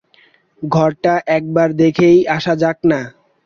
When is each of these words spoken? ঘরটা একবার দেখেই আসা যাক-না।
ঘরটা 0.63 1.13
একবার 1.37 1.69
দেখেই 1.81 2.17
আসা 2.35 2.53
যাক-না। 2.55 2.99